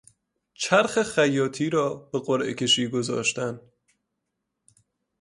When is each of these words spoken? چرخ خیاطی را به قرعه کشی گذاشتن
چرخ 0.53 1.03
خیاطی 1.03 1.69
را 1.69 1.95
به 2.13 2.19
قرعه 2.19 2.53
کشی 2.53 2.87
گذاشتن 2.87 3.59